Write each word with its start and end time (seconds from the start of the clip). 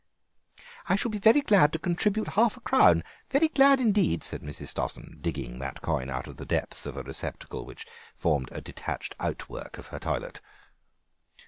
"I 0.89 0.95
shall 0.95 1.11
be 1.11 1.19
very 1.19 1.41
glad 1.41 1.71
to 1.73 1.77
contribute 1.77 2.29
half 2.29 2.57
a 2.57 2.61
crown, 2.61 3.03
very 3.29 3.47
glad 3.47 3.79
indeed," 3.79 4.23
said 4.23 4.41
Mrs. 4.41 4.69
Stossen, 4.69 5.21
digging 5.21 5.59
that 5.59 5.83
coin 5.83 6.09
out 6.09 6.25
of 6.25 6.37
the 6.37 6.43
depths 6.47 6.87
of 6.87 6.97
a 6.97 7.03
receptacle 7.03 7.65
which 7.65 7.85
formed 8.15 8.49
a 8.51 8.61
detached 8.61 9.13
outwork 9.19 9.77
of 9.77 9.89
her 9.89 9.99
toilet. 9.99 10.41